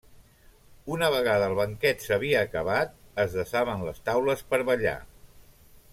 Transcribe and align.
Una 0.93 1.09
vegada 1.15 1.49
el 1.49 1.53
banquet 1.59 2.07
s'havia 2.07 2.41
acabat, 2.47 2.97
es 3.27 3.37
desaven 3.43 3.87
les 3.91 4.01
taules 4.09 4.45
per 4.55 4.65
ballar. 4.71 4.99